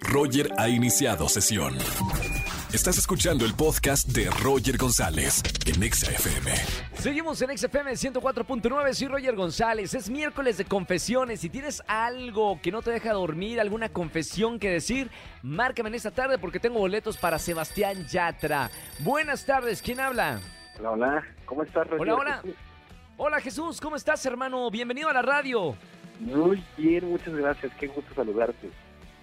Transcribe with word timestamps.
Roger 0.00 0.50
ha 0.58 0.68
iniciado 0.68 1.28
sesión. 1.28 1.76
Estás 2.72 2.98
escuchando 2.98 3.44
el 3.46 3.54
podcast 3.54 4.08
de 4.08 4.28
Roger 4.42 4.76
González 4.76 5.42
en 5.66 5.82
Exa 5.82 6.10
FM. 6.10 6.52
Seguimos 6.94 7.40
en 7.40 7.56
XFM 7.56 7.92
104.9, 7.92 8.92
soy 8.92 9.08
Roger 9.08 9.34
González. 9.34 9.94
Es 9.94 10.10
miércoles 10.10 10.58
de 10.58 10.66
confesiones. 10.66 11.40
Si 11.40 11.48
tienes 11.48 11.82
algo 11.86 12.60
que 12.60 12.70
no 12.70 12.82
te 12.82 12.90
deja 12.90 13.12
dormir, 13.12 13.60
alguna 13.60 13.88
confesión 13.88 14.58
que 14.58 14.70
decir, 14.70 15.10
márcame 15.42 15.88
en 15.88 15.94
esta 15.94 16.10
tarde 16.10 16.38
porque 16.38 16.60
tengo 16.60 16.78
boletos 16.78 17.16
para 17.16 17.38
Sebastián 17.38 18.06
Yatra. 18.06 18.70
Buenas 18.98 19.46
tardes, 19.46 19.80
¿quién 19.80 20.00
habla? 20.00 20.40
Hola, 20.78 20.90
hola, 20.90 21.24
¿cómo 21.46 21.62
estás, 21.62 21.86
Roger? 21.88 22.12
Hola, 22.12 22.14
hola. 22.14 22.42
Hola 23.16 23.40
Jesús, 23.40 23.80
¿cómo 23.80 23.96
estás 23.96 24.24
hermano? 24.26 24.70
Bienvenido 24.70 25.08
a 25.08 25.12
la 25.12 25.22
radio. 25.22 25.74
Muy 26.20 26.62
bien, 26.76 27.08
muchas 27.08 27.34
gracias, 27.34 27.72
qué 27.80 27.86
gusto 27.86 28.14
saludarte. 28.14 28.70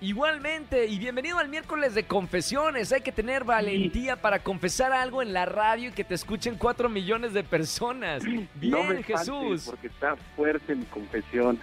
Igualmente, 0.05 0.85
y 0.85 0.99
bienvenido 0.99 1.39
al 1.39 1.49
miércoles 1.49 1.95
de 1.95 2.05
confesiones. 2.05 2.91
Hay 2.91 3.01
que 3.01 3.11
tener 3.11 3.43
valentía 3.43 4.15
para 4.21 4.43
confesar 4.43 4.91
algo 4.91 5.23
en 5.23 5.33
la 5.33 5.47
radio 5.47 5.89
y 5.89 5.93
que 5.93 6.03
te 6.03 6.13
escuchen 6.13 6.57
cuatro 6.59 6.89
millones 6.89 7.33
de 7.33 7.43
personas. 7.43 8.23
Bien, 8.23 8.47
no 8.61 8.83
me 8.83 9.01
Jesús. 9.01 9.65
porque 9.65 9.87
está 9.87 10.15
fuerte 10.35 10.75
mi 10.75 10.85
confesión. 10.85 11.59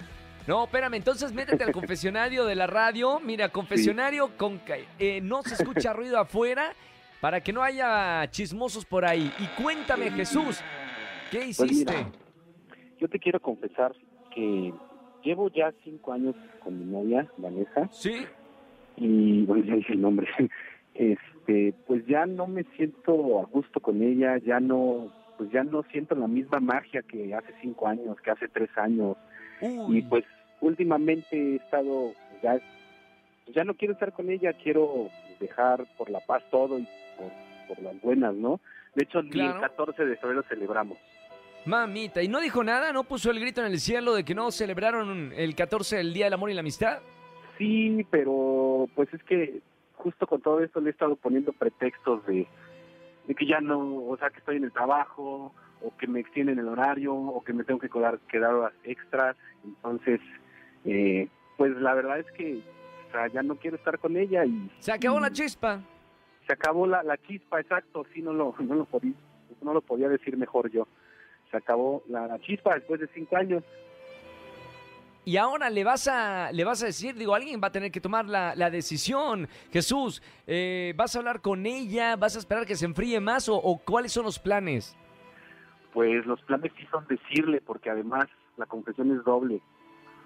No, 0.49 0.65
espérame, 0.65 0.95
entonces 0.95 1.33
métete 1.33 1.63
al 1.63 1.71
confesionario 1.71 2.45
de 2.45 2.57
la 2.57 2.67
radio. 2.67 3.21
Mira, 3.21 3.49
confesionario 3.49 4.37
con 4.37 4.61
eh, 4.99 5.21
no 5.23 5.45
se 5.45 5.55
escucha 5.55 5.93
ruido 5.93 6.19
afuera 6.19 6.75
para 7.21 7.41
que 7.41 7.53
no 7.53 7.63
haya 7.63 8.29
chismosos 8.33 8.85
por 8.85 9.05
ahí. 9.05 9.33
Y 9.39 9.63
cuéntame, 9.63 10.11
Jesús, 10.11 10.61
¿qué 11.31 11.39
Pues 11.57 11.61
hiciste? 11.61 11.97
mira, 11.97 12.11
yo 12.99 13.07
te 13.07 13.21
quiero 13.21 13.39
confesar 13.39 13.93
que 14.35 14.75
llevo 15.25 15.49
ya 15.51 15.73
cinco 15.85 16.13
años 16.13 16.35
con 16.63 16.79
mi 16.79 16.85
novia, 16.85 17.27
Vanessa, 17.37 17.89
¿Sí? 17.91 18.25
y 18.97 19.45
bueno, 19.47 19.65
ya 19.65 19.75
dije 19.77 19.93
el 19.95 20.01
nombre. 20.01 20.29
Este, 20.95 21.73
pues 21.87 22.05
ya 22.07 22.27
no 22.27 22.47
me 22.47 22.65
siento 22.77 23.41
a 23.41 23.47
gusto 23.47 23.81
con 23.81 24.03
ella, 24.03 24.37
ya 24.37 24.61
no, 24.61 25.11
pues 25.39 25.51
ya 25.51 25.65
no 25.65 25.83
siento 25.85 26.15
la 26.15 26.29
misma 26.29 26.61
magia 26.61 27.01
que 27.01 27.35
hace 27.35 27.55
cinco 27.63 27.89
años, 27.89 28.21
que 28.21 28.31
hace 28.31 28.47
tres 28.49 28.69
años. 28.77 29.17
Uy, 29.63 29.99
y 29.99 30.03
pues 30.03 30.23
últimamente 30.61 31.29
he 31.35 31.57
estado 31.57 32.13
ya 32.43 32.61
ya 33.55 33.65
no 33.65 33.75
quiero 33.75 33.95
estar 33.95 34.13
con 34.13 34.29
ella 34.31 34.53
quiero 34.53 35.09
dejar 35.41 35.85
por 35.97 36.11
la 36.11 36.21
paz 36.21 36.43
todo 36.51 36.79
y 36.79 36.87
por, 37.17 37.31
por 37.77 37.83
las 37.85 38.01
buenas 38.03 38.35
no 38.35 38.61
de 38.95 39.05
hecho 39.05 39.21
Claro. 39.31 39.55
el 39.57 39.61
14 39.61 40.05
de 40.05 40.17
febrero 40.17 40.43
celebramos 40.49 40.99
mamita, 41.65 42.23
¿y 42.23 42.29
no 42.29 42.41
dijo 42.41 42.65
nada? 42.65 42.93
¿No 42.93 43.05
puso 43.05 43.31
el 43.31 43.41
grito 43.41 43.61
en 43.61 43.69
el 43.73 43.79
cielo 43.81 44.15
de 44.15 44.25
que 44.25 44.35
no 44.35 44.51
celebraron 44.51 45.33
el 45.35 45.55
14 45.55 46.01
el 46.01 46.13
Día 46.13 46.27
del 46.27 46.35
Amor 46.35 46.51
y 46.51 46.55
la 46.55 46.61
Amistad? 46.61 47.01
sí 47.59 48.05
pero 48.11 48.89
pues 48.95 49.13
es 49.13 49.23
que 49.25 49.61
justo 49.95 50.27
con 50.27 50.41
todo 50.41 50.61
esto 50.61 50.81
le 50.81 50.89
he 50.89 50.93
estado 50.93 51.15
poniendo 51.17 51.53
pretextos 51.53 52.25
de 52.27 52.47
de 53.29 53.35
que 53.35 53.47
ya 53.47 53.61
no 53.61 53.79
o 54.07 54.17
sea 54.19 54.31
que 54.31 54.39
estoy 54.39 54.57
en 54.57 54.65
el 54.65 54.73
trabajo 54.73 55.53
o 55.83 55.97
que 55.99 56.07
me 56.07 56.21
extienden 56.21 56.59
el 56.59 56.67
horario 56.67 57.15
o 57.15 57.45
que 57.45 57.53
me 57.53 57.63
tengo 57.63 57.79
que 57.79 57.89
quedar 57.91 58.19
quedar 58.31 58.55
horas 58.55 58.73
extras 58.85 59.37
entonces 59.65 60.21
eh, 60.87 61.29
pues 61.59 61.73
la 61.77 61.95
verdad 61.95 62.19
es 62.21 62.27
que 62.33 62.63
o 63.09 63.13
sea, 63.13 63.29
ya 63.29 63.43
no 63.43 63.57
quiero 63.57 63.77
estar 63.77 63.99
con 63.99 64.17
ella 64.17 64.45
y 64.47 64.71
Se 64.81 64.91
acabó 64.91 65.21
la 65.21 65.29
Mm. 65.29 65.33
chispa. 65.35 65.81
se 66.47 66.53
acabó 66.55 66.87
la, 66.87 67.03
la 67.03 67.19
chispa, 67.19 67.61
exacto, 67.61 68.05
sí, 68.15 68.23
no 68.23 68.33
lo, 68.33 68.55
no 68.59 68.75
lo 68.75 68.85
podía, 68.87 69.13
no 69.61 69.75
lo 69.75 69.83
podía 69.83 70.09
decir 70.09 70.37
mejor 70.39 70.71
yo. 70.71 70.89
Se 71.53 71.57
acabó 71.59 72.03
la, 72.09 72.37
chispa 72.41 72.75
después 72.75 73.01
de 73.01 73.09
cinco 73.15 73.37
años. 73.37 73.63
Y 75.25 75.37
ahora 75.37 75.71
le 75.71 75.85
vas 75.85 76.09
a, 76.09 76.51
le 76.51 76.65
vas 76.65 76.83
a 76.83 76.87
decir, 76.87 77.15
digo, 77.15 77.33
alguien 77.33 77.61
va 77.63 77.69
a 77.69 77.73
tener 77.73 77.93
que 77.93 78.01
tomar 78.01 78.27
la, 78.27 78.57
la 78.57 78.71
decisión. 78.71 79.47
Jesús, 79.71 80.21
eh, 80.49 80.95
¿vas 80.97 81.15
a 81.15 81.21
hablar 81.21 81.41
con 81.41 81.65
ella? 81.65 82.17
¿Vas 82.17 82.35
a 82.35 82.41
esperar 82.41 82.67
que 82.67 82.75
se 82.75 82.87
enfríe 82.87 83.21
más? 83.21 83.49
¿O, 83.49 83.55
o 83.55 83.79
cuáles 83.79 84.13
son 84.13 84.25
los 84.25 84.41
planes? 84.41 84.97
Pues 85.93 86.27
los 86.27 86.43
planes 86.43 86.73
sí 86.77 86.85
son 86.91 87.07
decirle, 87.07 87.61
porque 87.61 87.91
además 87.91 88.27
la 88.57 88.67
confesión 88.67 89.17
es 89.17 89.23
doble. 89.23 89.61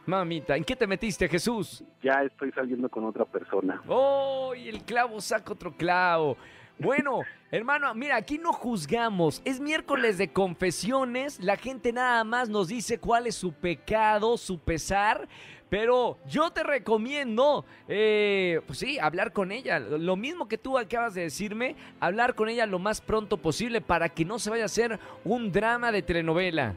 Mamita, 0.06 0.56
¿en 0.56 0.62
qué 0.62 0.76
te 0.76 0.86
metiste, 0.86 1.28
Jesús? 1.28 1.84
Ya 2.00 2.22
estoy 2.22 2.52
saliendo 2.52 2.88
con 2.88 3.04
otra 3.04 3.24
persona. 3.24 3.82
¡Oh! 3.88 4.54
Y 4.54 4.68
el 4.68 4.84
clavo 4.84 5.20
saca 5.20 5.52
otro 5.52 5.72
clavo. 5.72 6.36
Bueno, 6.78 7.22
hermano, 7.50 7.94
mira, 7.94 8.16
aquí 8.16 8.38
no 8.38 8.52
juzgamos. 8.52 9.40
Es 9.44 9.60
miércoles 9.60 10.18
de 10.18 10.28
confesiones. 10.28 11.40
La 11.40 11.56
gente 11.56 11.92
nada 11.92 12.22
más 12.24 12.48
nos 12.48 12.68
dice 12.68 12.98
cuál 12.98 13.26
es 13.26 13.34
su 13.34 13.52
pecado, 13.52 14.36
su 14.36 14.58
pesar. 14.58 15.26
Pero 15.70 16.18
yo 16.28 16.50
te 16.50 16.62
recomiendo, 16.62 17.64
eh, 17.88 18.60
pues 18.66 18.78
sí, 18.78 18.98
hablar 18.98 19.32
con 19.32 19.50
ella. 19.50 19.80
Lo 19.80 20.16
mismo 20.16 20.46
que 20.48 20.58
tú 20.58 20.78
acabas 20.78 21.14
de 21.14 21.22
decirme, 21.22 21.74
hablar 21.98 22.34
con 22.34 22.48
ella 22.48 22.66
lo 22.66 22.78
más 22.78 23.00
pronto 23.00 23.38
posible 23.38 23.80
para 23.80 24.10
que 24.10 24.24
no 24.24 24.38
se 24.38 24.50
vaya 24.50 24.64
a 24.64 24.66
hacer 24.66 25.00
un 25.24 25.50
drama 25.50 25.90
de 25.90 26.02
telenovela. 26.02 26.74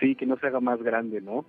Sí, 0.00 0.16
que 0.16 0.26
no 0.26 0.36
se 0.38 0.46
haga 0.46 0.60
más 0.60 0.82
grande, 0.82 1.20
¿no? 1.20 1.44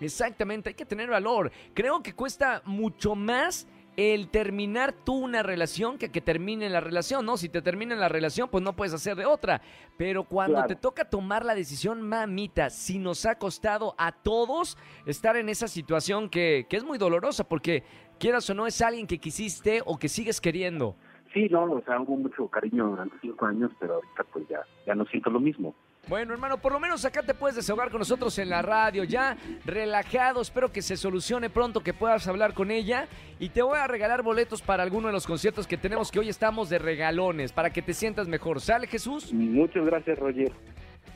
Exactamente, 0.00 0.70
hay 0.70 0.74
que 0.74 0.86
tener 0.86 1.10
valor. 1.10 1.52
Creo 1.74 2.02
que 2.02 2.14
cuesta 2.14 2.62
mucho 2.64 3.14
más 3.14 3.66
el 3.96 4.28
terminar 4.28 4.92
tú 4.92 5.14
una 5.14 5.42
relación 5.42 5.98
que 5.98 6.10
que 6.10 6.20
termine 6.20 6.68
la 6.70 6.80
relación, 6.80 7.26
¿no? 7.26 7.36
Si 7.36 7.48
te 7.48 7.60
termina 7.62 7.94
la 7.96 8.08
relación, 8.08 8.48
pues 8.48 8.62
no 8.64 8.74
puedes 8.74 8.94
hacer 8.94 9.16
de 9.16 9.26
otra. 9.26 9.60
Pero 9.98 10.24
cuando 10.24 10.54
Claro. 10.54 10.68
te 10.68 10.76
toca 10.76 11.04
tomar 11.04 11.44
la 11.44 11.54
decisión, 11.54 12.00
mamita, 12.02 12.70
si 12.70 12.98
nos 12.98 13.26
ha 13.26 13.36
costado 13.36 13.94
a 13.98 14.12
todos 14.12 14.78
estar 15.06 15.36
en 15.36 15.48
esa 15.48 15.68
situación 15.68 16.28
que, 16.30 16.66
que 16.68 16.76
es 16.76 16.84
muy 16.84 16.98
dolorosa, 16.98 17.44
porque 17.44 17.82
quieras 18.18 18.48
o 18.50 18.54
no, 18.54 18.66
es 18.66 18.80
alguien 18.80 19.06
que 19.06 19.18
quisiste 19.18 19.82
o 19.84 19.98
que 19.98 20.08
sigues 20.08 20.40
queriendo. 20.40 20.96
Sí, 21.32 21.48
no, 21.48 21.62
o 21.64 21.82
sea, 21.82 22.00
hubo 22.00 22.16
mucho 22.16 22.48
cariño 22.48 22.88
durante 22.88 23.16
cinco 23.20 23.46
años, 23.46 23.70
pero 23.78 23.94
ahorita 23.94 24.24
pues 24.32 24.48
ya, 24.48 24.60
ya 24.86 24.94
no 24.94 25.04
siento 25.06 25.30
lo 25.30 25.38
mismo. 25.40 25.74
Bueno, 26.10 26.32
hermano, 26.32 26.58
por 26.58 26.72
lo 26.72 26.80
menos 26.80 27.04
acá 27.04 27.22
te 27.22 27.34
puedes 27.34 27.54
desahogar 27.54 27.88
con 27.88 28.00
nosotros 28.00 28.36
en 28.40 28.48
la 28.50 28.62
radio, 28.62 29.04
ya 29.04 29.36
relajado. 29.64 30.40
Espero 30.40 30.72
que 30.72 30.82
se 30.82 30.96
solucione 30.96 31.50
pronto, 31.50 31.84
que 31.84 31.94
puedas 31.94 32.26
hablar 32.26 32.52
con 32.52 32.72
ella. 32.72 33.06
Y 33.38 33.50
te 33.50 33.62
voy 33.62 33.78
a 33.78 33.86
regalar 33.86 34.24
boletos 34.24 34.60
para 34.60 34.82
alguno 34.82 35.06
de 35.06 35.12
los 35.12 35.24
conciertos 35.24 35.68
que 35.68 35.76
tenemos, 35.76 36.10
que 36.10 36.18
hoy 36.18 36.28
estamos 36.28 36.68
de 36.68 36.80
regalones, 36.80 37.52
para 37.52 37.70
que 37.70 37.80
te 37.80 37.94
sientas 37.94 38.26
mejor. 38.26 38.60
¿Sale, 38.60 38.88
Jesús? 38.88 39.32
Muchas 39.32 39.86
gracias, 39.86 40.18
Roger. 40.18 40.50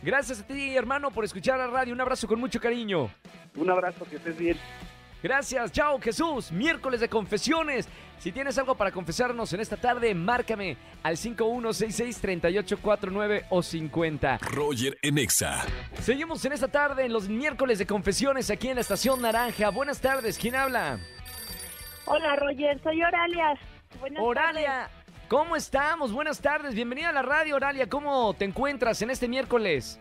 Gracias 0.00 0.42
a 0.42 0.46
ti, 0.46 0.76
hermano, 0.76 1.10
por 1.10 1.24
escuchar 1.24 1.58
la 1.58 1.66
radio. 1.66 1.92
Un 1.92 2.00
abrazo 2.00 2.28
con 2.28 2.38
mucho 2.38 2.60
cariño. 2.60 3.10
Un 3.56 3.70
abrazo, 3.70 4.06
que 4.08 4.14
estés 4.14 4.38
bien. 4.38 4.56
Gracias, 5.24 5.72
chao 5.72 5.98
Jesús. 5.98 6.52
Miércoles 6.52 7.00
de 7.00 7.08
confesiones. 7.08 7.88
Si 8.18 8.30
tienes 8.30 8.58
algo 8.58 8.74
para 8.74 8.92
confesarnos 8.92 9.50
en 9.54 9.60
esta 9.60 9.78
tarde, 9.78 10.14
márcame 10.14 10.76
al 11.02 11.16
5166-3849 11.16 13.46
o 13.48 13.62
50. 13.62 14.36
Roger 14.42 14.98
en 15.00 15.16
Exa. 15.16 15.64
Seguimos 16.02 16.44
en 16.44 16.52
esta 16.52 16.68
tarde 16.68 17.06
en 17.06 17.14
los 17.14 17.30
miércoles 17.30 17.78
de 17.78 17.86
confesiones 17.86 18.50
aquí 18.50 18.68
en 18.68 18.74
la 18.74 18.82
Estación 18.82 19.22
Naranja. 19.22 19.70
Buenas 19.70 19.98
tardes, 19.98 20.38
¿quién 20.38 20.56
habla? 20.56 20.98
Hola 22.04 22.36
Roger, 22.36 22.78
soy 22.82 23.02
Oralia. 23.02 23.58
Buenas 24.00 24.22
Oralia, 24.22 24.90
¿cómo 25.28 25.56
estamos? 25.56 26.12
Buenas 26.12 26.38
tardes, 26.38 26.74
bienvenida 26.74 27.08
a 27.08 27.12
la 27.12 27.22
radio, 27.22 27.56
Oralia. 27.56 27.88
¿Cómo 27.88 28.34
te 28.34 28.44
encuentras 28.44 29.00
en 29.00 29.08
este 29.08 29.26
miércoles? 29.26 29.98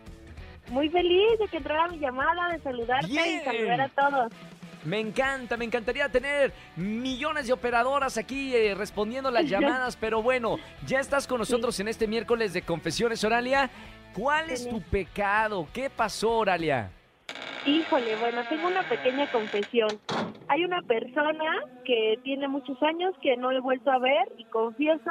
Muy 0.68 0.88
feliz 0.88 1.38
de 1.38 1.46
que 1.48 1.58
entrara 1.58 1.88
mi 1.88 1.98
llamada, 1.98 2.48
de 2.52 2.58
saludarte 2.60 3.06
Bien. 3.06 3.40
y 3.40 3.44
saludar 3.44 3.82
a 3.82 3.88
todos. 3.88 4.32
Me 4.84 5.00
encanta, 5.00 5.56
me 5.56 5.64
encantaría 5.64 6.08
tener 6.08 6.52
millones 6.76 7.46
de 7.46 7.52
operadoras 7.52 8.18
aquí 8.18 8.54
eh, 8.54 8.74
respondiendo 8.74 9.30
las 9.30 9.44
llamadas, 9.48 9.96
pero 9.96 10.22
bueno, 10.22 10.58
ya 10.86 11.00
estás 11.00 11.26
con 11.26 11.38
nosotros 11.38 11.78
en 11.80 11.88
este 11.88 12.06
miércoles 12.06 12.52
de 12.52 12.62
confesiones, 12.62 13.24
Oralia. 13.24 13.70
¿Cuál 14.14 14.50
es 14.50 14.68
tu 14.68 14.80
pecado? 14.80 15.66
¿Qué 15.72 15.90
pasó, 15.90 16.38
Oralia? 16.38 16.90
Híjole, 17.66 18.14
bueno, 18.16 18.42
tengo 18.48 18.68
una 18.68 18.86
pequeña 18.88 19.30
confesión. 19.32 19.88
Hay 20.48 20.64
una 20.64 20.82
persona 20.82 21.62
que 21.84 22.18
tiene 22.22 22.46
muchos 22.46 22.80
años 22.82 23.14
que 23.22 23.36
no 23.36 23.50
he 23.50 23.60
vuelto 23.60 23.90
a 23.90 23.98
ver 23.98 24.30
y 24.36 24.44
confieso 24.44 25.10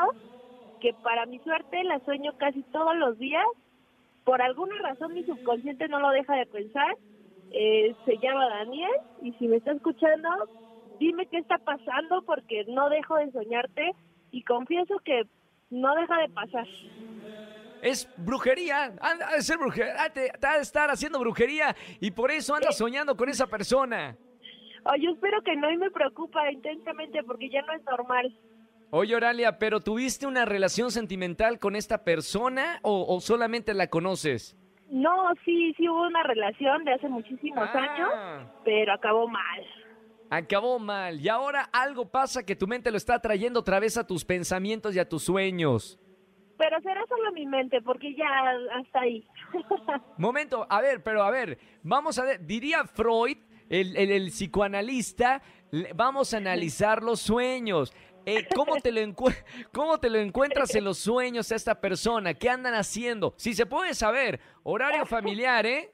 que 0.79 0.93
para 0.93 1.25
mi 1.25 1.39
suerte 1.39 1.83
la 1.83 1.99
sueño 2.05 2.33
casi 2.37 2.61
todos 2.71 2.95
los 2.95 3.17
días. 3.17 3.45
Por 4.23 4.41
alguna 4.41 4.77
razón 4.83 5.15
mi 5.15 5.23
subconsciente 5.23 5.87
no 5.87 5.99
lo 5.99 6.11
deja 6.11 6.35
de 6.35 6.45
pensar. 6.45 6.95
Eh, 7.51 7.95
se 8.05 8.17
llama 8.17 8.49
Daniel 8.49 8.91
y 9.21 9.31
si 9.33 9.47
me 9.47 9.57
está 9.57 9.71
escuchando, 9.73 10.29
dime 10.99 11.27
qué 11.27 11.37
está 11.37 11.57
pasando 11.59 12.23
porque 12.25 12.65
no 12.67 12.89
dejo 12.89 13.15
de 13.17 13.31
soñarte 13.31 13.91
y 14.31 14.43
confieso 14.43 14.95
que 15.05 15.23
no 15.69 15.93
deja 15.95 16.17
de 16.19 16.29
pasar. 16.29 16.67
Es 17.81 18.09
brujería, 18.17 18.95
anda 19.01 19.27
ha 19.29 19.35
de 19.35 19.41
ser 19.41 19.57
brujería, 19.57 20.03
ha 20.03 20.09
de, 20.09 20.31
ha 20.41 20.55
de 20.55 20.61
estar 20.61 20.89
haciendo 20.89 21.19
brujería 21.19 21.75
y 21.99 22.11
por 22.11 22.31
eso 22.31 22.55
andas 22.55 22.77
soñando 22.77 23.15
con 23.17 23.29
esa 23.29 23.47
persona. 23.47 24.17
Oh, 24.85 24.95
yo 24.95 25.11
espero 25.11 25.41
que 25.43 25.55
no 25.55 25.71
y 25.71 25.77
me 25.77 25.91
preocupa 25.91 26.51
intensamente 26.51 27.23
porque 27.23 27.49
ya 27.49 27.61
no 27.61 27.73
es 27.73 27.83
normal. 27.83 28.35
Oye, 28.89 29.15
Oralia, 29.15 29.57
¿pero 29.57 29.79
tuviste 29.79 30.27
una 30.27 30.45
relación 30.45 30.91
sentimental 30.91 31.59
con 31.59 31.75
esta 31.75 32.03
persona 32.03 32.79
o, 32.83 33.05
o 33.07 33.21
solamente 33.21 33.73
la 33.73 33.87
conoces? 33.87 34.55
No, 34.89 35.33
sí, 35.45 35.73
sí 35.77 35.87
hubo 35.89 36.03
una 36.07 36.23
relación 36.23 36.83
de 36.83 36.93
hace 36.93 37.09
muchísimos 37.09 37.67
Ah. 37.73 37.79
años, 37.79 38.49
pero 38.63 38.93
acabó 38.93 39.27
mal. 39.27 39.61
Acabó 40.29 40.79
mal. 40.79 41.19
Y 41.19 41.29
ahora 41.29 41.69
algo 41.71 42.09
pasa 42.09 42.43
que 42.45 42.55
tu 42.55 42.67
mente 42.67 42.91
lo 42.91 42.97
está 42.97 43.19
trayendo 43.19 43.59
otra 43.59 43.79
vez 43.79 43.97
a 43.97 44.05
tus 44.07 44.23
pensamientos 44.25 44.95
y 44.95 44.99
a 44.99 45.07
tus 45.07 45.23
sueños. 45.23 45.99
Pero 46.57 46.79
será 46.81 47.03
solo 47.07 47.31
mi 47.33 47.45
mente, 47.45 47.81
porque 47.81 48.15
ya 48.15 48.27
hasta 48.79 49.01
ahí. 49.01 49.25
Momento, 50.17 50.65
a 50.69 50.81
ver, 50.81 51.03
pero 51.03 51.23
a 51.23 51.31
ver, 51.31 51.57
vamos 51.81 52.17
a 52.19 52.23
ver, 52.25 52.45
diría 52.45 52.83
Freud, 52.85 53.37
el, 53.69 53.95
el- 53.97 54.11
el 54.11 54.27
psicoanalista, 54.27 55.41
vamos 55.95 56.33
a 56.33 56.37
analizar 56.37 57.01
los 57.01 57.19
sueños. 57.19 57.93
Eh, 58.25 58.47
¿cómo, 58.55 58.75
te 58.77 58.91
lo 58.91 59.01
¿Cómo 59.73 59.97
te 59.99 60.09
lo 60.09 60.19
encuentras 60.19 60.73
en 60.75 60.85
los 60.85 60.97
sueños 60.97 61.51
a 61.51 61.55
esta 61.55 61.79
persona? 61.79 62.33
¿Qué 62.33 62.49
andan 62.49 62.73
haciendo? 62.73 63.33
Si 63.37 63.53
se 63.53 63.65
puede 63.65 63.93
saber, 63.93 64.39
horario 64.63 65.05
familiar, 65.05 65.65
¿eh? 65.65 65.91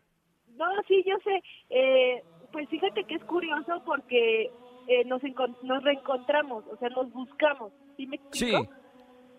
No, 0.56 0.66
sí, 0.88 1.04
yo 1.08 1.18
sé. 1.24 1.42
Eh, 1.70 2.24
pues 2.52 2.70
fíjate 2.70 3.04
que 3.06 3.16
es 3.16 3.24
curioso 3.24 3.82
porque 3.86 4.52
eh, 4.88 5.06
nos, 5.06 5.22
nos 5.64 5.84
reencontramos, 5.84 6.66
o 6.68 6.78
sea, 6.78 6.90
nos 6.90 7.12
buscamos. 7.12 7.72
¿Sí 7.98 8.06
me 8.08 8.18
explico? 8.18 8.64
Sí. 8.64 8.70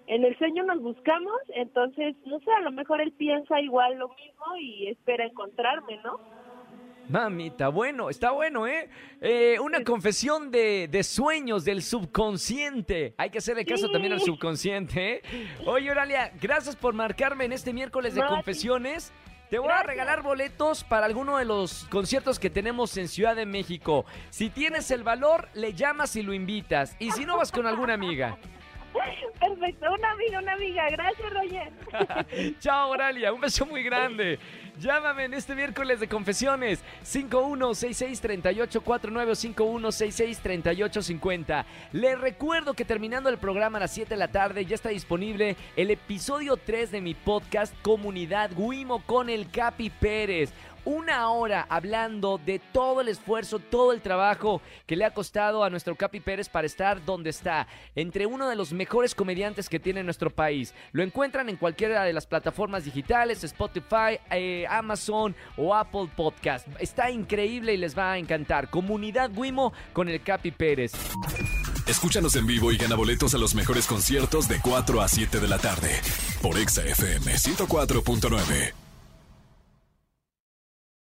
En 0.06 0.24
el 0.24 0.36
sueño 0.38 0.64
nos 0.64 0.80
buscamos, 0.82 1.40
entonces, 1.54 2.16
no 2.26 2.40
sé, 2.40 2.50
a 2.50 2.62
lo 2.62 2.72
mejor 2.72 3.00
él 3.00 3.12
piensa 3.12 3.60
igual 3.60 3.96
lo 3.96 4.08
mismo 4.08 4.56
y 4.60 4.88
espera 4.88 5.24
encontrarme, 5.24 6.00
¿no? 6.02 6.18
Mamita, 7.10 7.68
bueno, 7.68 8.08
está 8.08 8.30
bueno, 8.30 8.68
¿eh? 8.68 8.88
Eh, 9.20 9.58
una 9.60 9.82
confesión 9.82 10.50
de, 10.52 10.86
de 10.88 11.02
sueños 11.02 11.64
del 11.64 11.82
subconsciente. 11.82 13.14
Hay 13.16 13.30
que 13.30 13.38
hacerle 13.38 13.64
caso 13.64 13.86
Sí. 13.86 13.92
también 13.92 14.12
al 14.12 14.20
subconsciente, 14.20 15.14
¿eh? 15.14 15.22
Oye, 15.66 15.90
Oralia, 15.90 16.32
gracias 16.40 16.76
por 16.76 16.94
marcarme 16.94 17.44
en 17.46 17.52
este 17.52 17.72
miércoles 17.72 18.14
de 18.14 18.20
No, 18.20 18.28
confesiones. 18.28 19.12
Te 19.50 19.58
voy 19.58 19.70
a 19.72 19.82
regalar 19.82 20.22
boletos 20.22 20.84
para 20.84 21.06
alguno 21.06 21.36
de 21.38 21.44
los 21.44 21.84
conciertos 21.90 22.38
que 22.38 22.48
tenemos 22.50 22.96
en 22.96 23.08
Ciudad 23.08 23.34
de 23.34 23.46
México. 23.46 24.06
Si 24.30 24.48
tienes 24.48 24.92
el 24.92 25.02
valor, 25.02 25.48
le 25.54 25.72
llamas 25.74 26.14
y 26.14 26.22
lo 26.22 26.32
invitas. 26.32 26.94
Y 27.00 27.10
si 27.10 27.24
no, 27.26 27.36
vas 27.38 27.50
con 27.50 27.66
alguna 27.66 27.94
amiga. 27.94 28.38
Perfecto, 29.40 29.86
una 29.92 30.10
amiga, 30.12 30.38
una 30.40 30.52
amiga. 30.52 30.88
Gracias, 30.90 31.32
Roger. 31.32 32.56
Chao, 32.60 32.90
Oralia. 32.90 33.32
Un 33.32 33.40
beso 33.40 33.66
muy 33.66 33.82
grande. 33.82 34.38
Llámame 34.80 35.24
en 35.24 35.34
este 35.34 35.54
miércoles 35.54 36.00
de 36.00 36.08
confesiones. 36.08 36.82
51663849 37.04 39.28
o 39.28 39.36
51663850. 39.36 41.66
Les 41.92 42.18
recuerdo 42.18 42.72
que 42.72 42.86
terminando 42.86 43.28
el 43.28 43.36
programa 43.36 43.76
a 43.76 43.82
las 43.82 43.92
7 43.92 44.08
de 44.08 44.16
la 44.16 44.28
tarde 44.28 44.64
ya 44.64 44.74
está 44.74 44.88
disponible 44.88 45.58
el 45.76 45.90
episodio 45.90 46.56
3 46.56 46.92
de 46.92 47.02
mi 47.02 47.12
podcast 47.12 47.74
Comunidad 47.82 48.52
Guimo 48.56 49.02
con 49.04 49.28
el 49.28 49.50
Capi 49.50 49.90
Pérez. 49.90 50.50
Una 50.86 51.28
hora 51.28 51.66
hablando 51.68 52.38
de 52.38 52.58
todo 52.58 53.02
el 53.02 53.08
esfuerzo, 53.08 53.58
todo 53.58 53.92
el 53.92 54.00
trabajo 54.00 54.62
que 54.86 54.96
le 54.96 55.04
ha 55.04 55.12
costado 55.12 55.62
a 55.62 55.68
nuestro 55.68 55.94
Capi 55.94 56.20
Pérez 56.20 56.48
para 56.48 56.66
estar 56.66 57.04
donde 57.04 57.28
está, 57.28 57.66
entre 57.94 58.24
uno 58.24 58.48
de 58.48 58.56
los 58.56 58.72
mejores 58.72 59.14
comediantes 59.14 59.68
que 59.68 59.78
tiene 59.78 60.02
nuestro 60.02 60.30
país. 60.30 60.74
Lo 60.92 61.02
encuentran 61.02 61.50
en 61.50 61.56
cualquiera 61.56 62.02
de 62.02 62.14
las 62.14 62.26
plataformas 62.26 62.86
digitales, 62.86 63.44
Spotify, 63.44 64.18
eh, 64.30 64.66
Amazon 64.78 65.34
o 65.56 65.74
Apple 65.74 66.08
Podcast. 66.16 66.66
Está 66.78 67.10
increíble 67.10 67.74
y 67.74 67.76
les 67.76 67.96
va 67.96 68.12
a 68.12 68.18
encantar. 68.18 68.70
Comunidad 68.70 69.30
Wimo 69.34 69.72
con 69.92 70.08
el 70.08 70.22
Capi 70.22 70.50
Pérez. 70.50 70.92
Escúchanos 71.86 72.36
en 72.36 72.46
vivo 72.46 72.70
y 72.70 72.76
gana 72.76 72.94
boletos 72.94 73.34
a 73.34 73.38
los 73.38 73.54
mejores 73.54 73.86
conciertos 73.86 74.48
de 74.48 74.60
4 74.60 75.00
a 75.00 75.08
7 75.08 75.40
de 75.40 75.48
la 75.48 75.58
tarde 75.58 75.90
por 76.40 76.56
Exa 76.56 76.84
FM 76.84 77.32
104.9. 77.34 78.89